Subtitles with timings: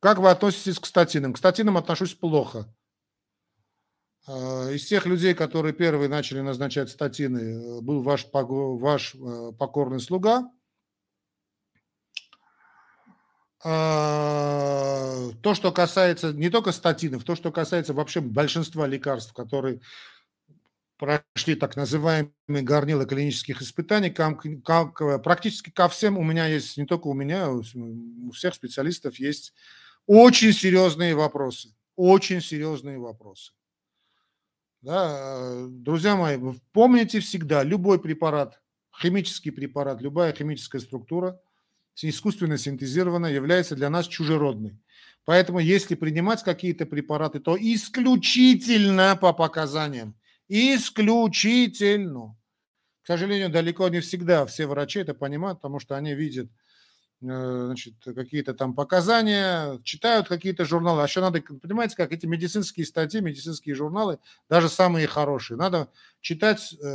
[0.00, 1.34] Как вы относитесь к статинам?
[1.34, 2.66] К статинам отношусь плохо.
[4.26, 10.00] А, из тех людей, которые первые начали назначать статины, э, был ваш, ваш э, покорный
[10.00, 10.50] слуга.
[13.62, 19.80] А, то, что касается не только статинов, то, что касается вообще большинства лекарств, которые
[20.96, 22.32] прошли так называемые
[22.62, 28.54] горнила клинических испытаний, практически ко всем у меня есть, не только у меня, у всех
[28.54, 29.54] специалистов есть
[30.10, 31.72] очень серьезные вопросы.
[31.94, 33.52] Очень серьезные вопросы.
[34.82, 36.36] Да, друзья мои,
[36.72, 38.60] помните всегда, любой препарат,
[39.00, 41.40] химический препарат, любая химическая структура,
[42.02, 44.80] искусственно синтезированная, является для нас чужеродной.
[45.26, 50.16] Поэтому если принимать какие-то препараты, то исключительно по показаниям.
[50.48, 52.36] Исключительно.
[53.02, 56.50] К сожалению, далеко не всегда все врачи это понимают, потому что они видят
[57.20, 61.02] значит, какие-то там показания, читают какие-то журналы.
[61.02, 64.18] А еще надо, понимаете, как эти медицинские статьи, медицинские журналы,
[64.48, 65.88] даже самые хорошие, надо
[66.20, 66.86] читать, э,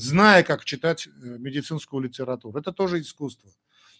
[0.00, 2.58] зная, как читать э, медицинскую литературу.
[2.58, 3.50] Это тоже искусство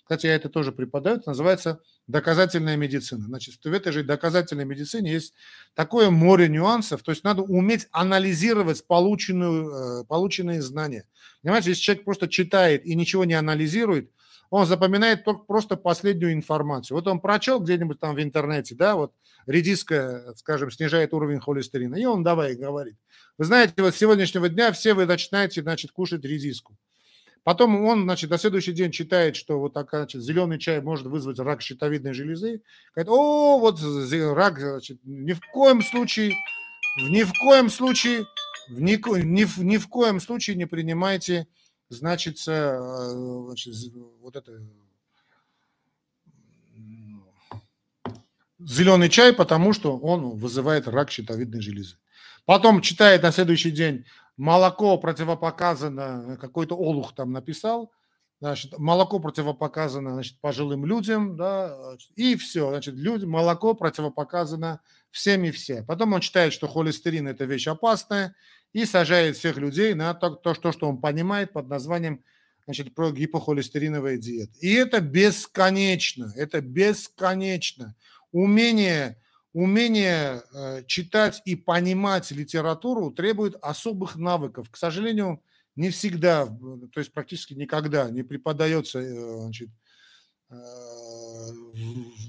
[0.02, 3.24] кстати, я это тоже преподаю, это называется доказательная медицина.
[3.26, 5.32] Значит, в этой же доказательной медицине есть
[5.74, 11.06] такое море нюансов, то есть надо уметь анализировать полученную, э, полученные знания.
[11.42, 14.10] Понимаете, если человек просто читает и ничего не анализирует,
[14.52, 16.94] он запоминает только просто последнюю информацию.
[16.94, 19.14] Вот он прочел где-нибудь там в интернете, да, вот
[19.46, 22.96] редиска, скажем, снижает уровень холестерина, и он давай говорит.
[23.38, 26.76] Вы знаете, вот с сегодняшнего дня все вы начинаете, значит, кушать редиску.
[27.44, 31.38] Потом он, значит, на следующий день читает, что вот так, значит, зеленый чай может вызвать
[31.38, 32.60] рак щитовидной железы.
[32.94, 33.80] Говорит, о, вот
[34.34, 36.34] рак, значит, ни в коем случае,
[36.98, 38.26] ни в коем случае,
[38.68, 41.46] ни, ни, ни в коем случае не принимайте,
[41.92, 42.78] значит, э,
[43.46, 43.74] значит
[44.20, 44.60] вот это
[48.58, 51.96] зеленый чай, потому что он вызывает рак щитовидной железы.
[52.44, 54.04] Потом читает на следующий день
[54.36, 57.92] молоко противопоказано, какой-то олух там написал,
[58.40, 65.50] значит, молоко противопоказано, значит, пожилым людям, да, и все, значит, люди, молоко противопоказано всем и
[65.50, 65.84] все.
[65.84, 68.34] Потом он читает, что холестерин– это вещь опасная,
[68.72, 72.22] и сажает всех людей на то, то, что, он понимает под названием
[72.64, 74.52] значит, про гипохолестериновая диета.
[74.60, 77.94] И это бесконечно, это бесконечно.
[78.30, 79.18] Умение
[79.52, 84.70] умение э, читать и понимать литературу требует особых навыков.
[84.70, 85.42] К сожалению,
[85.76, 89.68] не всегда, то есть практически никогда не преподается э, значит,
[90.50, 90.54] э,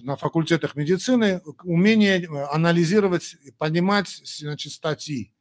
[0.03, 5.32] на факультетах медицины умение анализировать, понимать значит, статьи.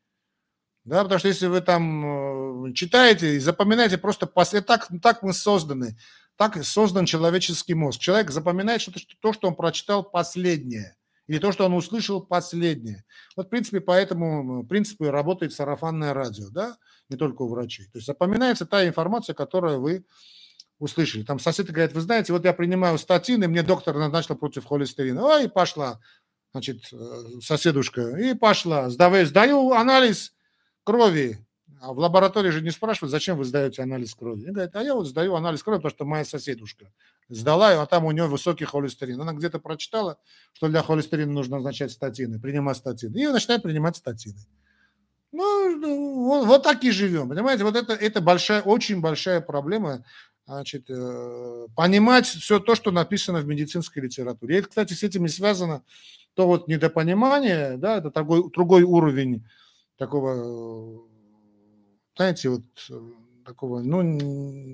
[0.85, 5.97] Да, потому что если вы там читаете и запоминаете просто после, так, так мы созданы,
[6.37, 8.01] так создан человеческий мозг.
[8.01, 13.05] Человек запоминает что-то, то, что он прочитал последнее– или то, что он услышал последнее.
[13.37, 16.77] Вот, в принципе, по этому принципу работает сарафанное радио, да,
[17.09, 17.87] не только у врачей.
[17.87, 20.05] То есть запоминается та информация, которую вы
[20.79, 21.23] услышали.
[21.23, 25.25] Там сосед говорит, вы знаете, вот я принимаю статины, мне доктор назначил против холестерина.
[25.25, 26.01] Ой, пошла,
[26.53, 28.91] значит, э, соседушка, и пошла.
[28.91, 30.35] Сдаю, сдаю анализ
[30.85, 31.39] крови.
[31.81, 34.45] А в лаборатории же не спрашивают, зачем вы сдаете анализ крови.
[34.45, 36.93] Они говорят, а я вот сдаю анализ крови, потому что моя соседушка
[37.29, 39.21] сдала, а там у нее высокий холестерин.
[39.21, 40.19] Она где-то прочитала,
[40.53, 43.17] что для холестерина нужно назначать статины, принимать статины.
[43.17, 44.39] И начинает принимать статины.
[45.33, 47.65] Ну, ну, вот, вот так и живем, понимаете?
[47.65, 50.05] Вот это, это большая, очень большая проблема,
[50.47, 54.59] значит, э, понимать все то, что написано в медицинской литературе.
[54.59, 55.83] И кстати, с этим не связано
[56.35, 59.45] то вот недопонимание, да, это другой, другой уровень
[59.97, 61.03] такого
[62.17, 63.01] знаете, вот э,
[63.45, 64.19] такого, ну,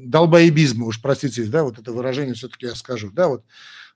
[0.07, 3.45] долбоебизма, уж простите, да, вот это выражение все-таки я скажу, да, вот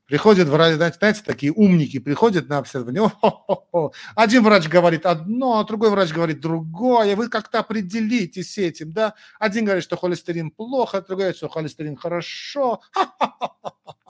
[0.06, 3.93] приходят врачи, знаете, такие умники приходят на обследование, О-хо-хо-хо.
[4.15, 9.15] один врач говорит одно, а другой врач говорит другое, вы как-то определитесь с этим, да,
[9.41, 12.81] один говорит, что холестерин плохо, другой говорит, что холестерин хорошо,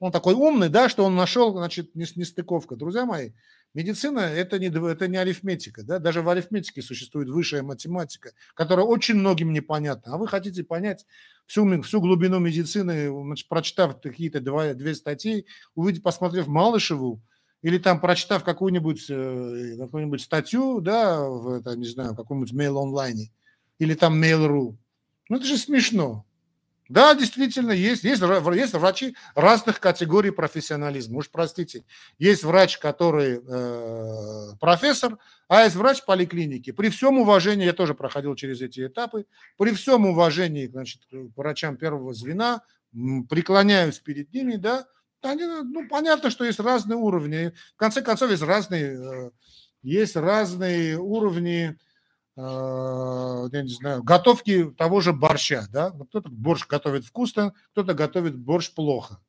[0.00, 2.74] он такой умный, да, что он нашел, значит, нестыковка.
[2.74, 3.30] Друзья мои,
[3.72, 5.84] Медицина это не, это не арифметика.
[5.84, 6.00] Да?
[6.00, 10.14] Даже в арифметике существует высшая математика, которая очень многим непонятна.
[10.14, 11.06] А вы хотите понять
[11.46, 15.46] всю, всю глубину медицины, значит, прочитав какие-то два, две статьи,
[15.76, 17.20] увидеть, посмотрев Малышеву,
[17.62, 23.30] или там прочитав какую-нибудь э, какую статью, да, в, это, не знаю, каком-нибудь mail онлайне,
[23.78, 24.76] или там Mail.ru.
[25.28, 26.24] Ну, это же смешно.
[26.90, 31.18] Да, действительно, есть, есть, есть врачи разных категорий профессионализма.
[31.18, 31.84] Уж простите,
[32.18, 35.16] есть врач, который э, профессор,
[35.46, 36.72] а есть врач поликлиники.
[36.72, 39.26] При всем уважении, я тоже проходил через эти этапы,
[39.56, 42.62] при всем уважении значит, к врачам первого звена,
[43.28, 44.84] преклоняюсь перед ними, да,
[45.22, 47.52] Они, ну, понятно, что есть разные уровни.
[47.74, 49.30] В конце концов, есть разные, э,
[49.84, 51.78] есть разные уровни,
[52.40, 55.66] я не знаю, готовки того же борща.
[55.70, 55.90] Да?
[55.90, 59.20] Кто-то борщ готовит вкусно, кто-то готовит борщ плохо.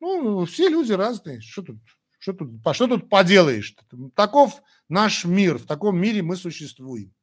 [0.00, 1.40] Ну, все люди разные.
[1.40, 1.78] Что тут,
[2.18, 3.74] что тут, что тут поделаешь?
[4.14, 5.58] Таков наш мир.
[5.58, 7.14] В таком мире мы существуем.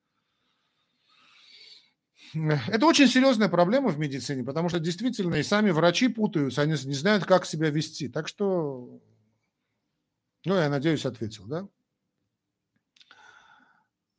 [2.34, 6.94] Это очень серьезная проблема в медицине, потому что действительно и сами врачи путаются, они не
[6.94, 8.08] знают, как себя вести.
[8.08, 9.02] Так что,
[10.46, 11.68] ну, я надеюсь, ответил, да?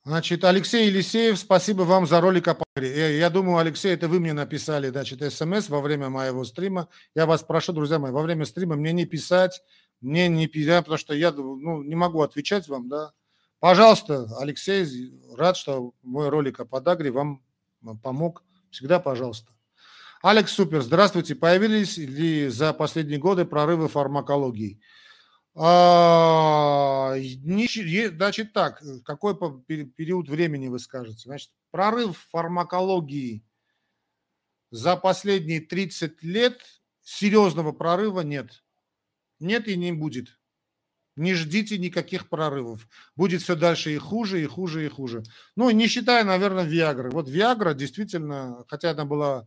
[0.04, 3.18] Значит, Алексей Елисеев, спасибо вам за ролик о паре.
[3.18, 6.88] Я думаю, Алексей, это вы мне написали, значит, смс во время моего стрима.
[7.14, 9.62] Я вас прошу, друзья мои, во время стрима мне не писать,
[10.00, 13.12] мне не писать, потому что я ну, не могу отвечать вам, да.
[13.60, 17.40] Пожалуйста, Алексей, рад, что мой ролик о подагре вам
[18.02, 18.42] помог.
[18.70, 19.52] Всегда пожалуйста.
[20.20, 21.36] Алекс Супер, здравствуйте.
[21.36, 24.80] Появились ли за последние годы прорывы фармакологии?
[25.54, 31.20] А, значит так, какой период времени вы скажете?
[31.24, 33.44] Значит, прорыв фармакологии
[34.70, 36.60] за последние 30 лет
[37.02, 38.64] серьезного прорыва нет.
[39.40, 40.38] Нет и не будет.
[41.16, 42.88] Не ждите никаких прорывов.
[43.16, 45.24] Будет все дальше и хуже, и хуже, и хуже.
[45.56, 47.10] Ну, не считая, наверное, Виагры.
[47.10, 49.46] Вот Виагра действительно, хотя она была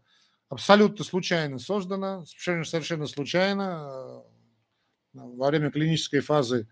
[0.49, 4.23] абсолютно случайно создана, совершенно, совершенно случайно,
[5.15, 6.67] во время клинической фазы,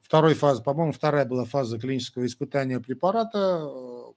[0.00, 3.68] второй фазы, по-моему, вторая была фаза клинического испытания препарата,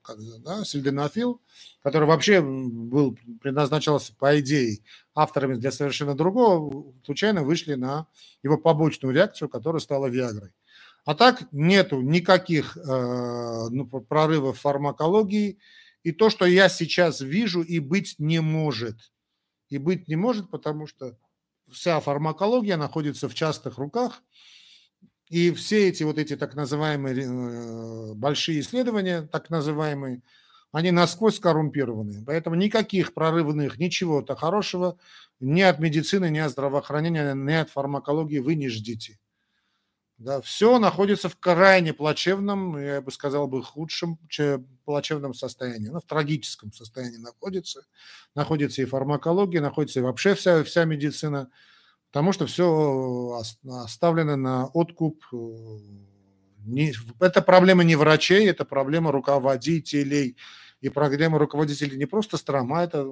[0.02, 1.40] как, да, сельденафил,
[1.82, 4.78] который вообще был, предназначался, по идее,
[5.14, 8.06] авторами для совершенно другого, случайно вышли на
[8.42, 10.52] его побочную реакцию, которая стала Виагрой.
[11.04, 12.80] А так нету никаких э,
[13.70, 15.58] ну, прорывов фармакологии.
[16.02, 18.96] И то, что я сейчас вижу, и быть не может.
[19.68, 21.16] И быть не может, потому что
[21.72, 24.22] вся фармакология находится в частных руках,
[25.28, 30.22] и все эти вот эти так называемые э, большие исследования, так называемые,
[30.72, 32.24] они насквозь коррумпированы.
[32.24, 34.98] Поэтому никаких прорывных, ничего-то хорошего
[35.38, 39.18] ни от медицины, ни от здравоохранения, ни от фармакологии вы не ждите.
[40.20, 44.18] Да, все находится в крайне плачевном, я бы сказал бы худшем,
[44.84, 47.86] плачевном состоянии, ну, в трагическом состоянии находится.
[48.34, 51.48] Находится и фармакология, находится и вообще вся, вся медицина,
[52.08, 55.24] потому что все оставлено на откуп.
[56.66, 60.36] Не, это проблема не врачей, это проблема руководителей.
[60.82, 63.06] И проблема руководителей не просто стран, это,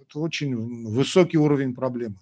[0.00, 0.56] это очень
[0.88, 2.18] высокий уровень проблемы.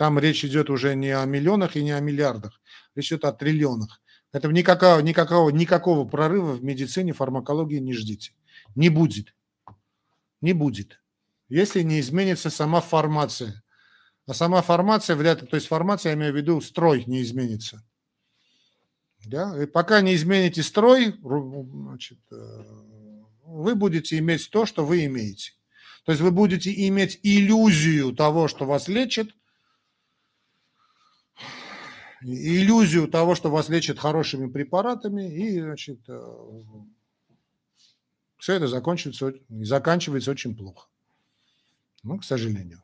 [0.00, 2.58] Там речь идет уже не о миллионах и не о миллиардах,
[2.94, 4.00] речь идет о триллионах.
[4.32, 8.32] Это никакого, никакого, никакого прорыва в медицине, фармакологии не ждите.
[8.74, 9.34] Не будет.
[10.40, 11.02] Не будет.
[11.50, 13.62] Если не изменится сама формация.
[14.26, 17.84] А сама формация вряд ли, то есть формация, я имею в виду, строй не изменится.
[19.26, 19.62] Да?
[19.62, 22.64] И пока не измените строй, значит, э,
[23.44, 25.52] вы будете иметь то, что вы имеете.
[26.06, 29.28] То есть вы будете иметь иллюзию того, что вас лечат,
[32.22, 36.36] иллюзию того, что вас лечат хорошими препаратами, и, значит, э,
[38.38, 40.88] все это закончится, заканчивается очень плохо.
[42.02, 42.82] Ну, к сожалению.